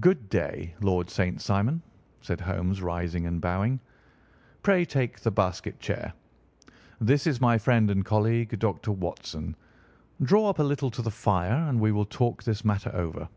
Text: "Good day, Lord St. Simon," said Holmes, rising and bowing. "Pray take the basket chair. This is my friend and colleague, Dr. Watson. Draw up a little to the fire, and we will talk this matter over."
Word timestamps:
"Good 0.00 0.30
day, 0.30 0.74
Lord 0.80 1.10
St. 1.10 1.38
Simon," 1.38 1.82
said 2.22 2.40
Holmes, 2.40 2.80
rising 2.80 3.26
and 3.26 3.38
bowing. 3.38 3.80
"Pray 4.62 4.86
take 4.86 5.20
the 5.20 5.30
basket 5.30 5.78
chair. 5.78 6.14
This 7.02 7.26
is 7.26 7.38
my 7.38 7.58
friend 7.58 7.90
and 7.90 8.02
colleague, 8.02 8.58
Dr. 8.58 8.92
Watson. 8.92 9.54
Draw 10.22 10.48
up 10.48 10.58
a 10.58 10.62
little 10.62 10.90
to 10.92 11.02
the 11.02 11.10
fire, 11.10 11.68
and 11.68 11.78
we 11.80 11.92
will 11.92 12.06
talk 12.06 12.42
this 12.42 12.64
matter 12.64 12.90
over." 12.94 13.28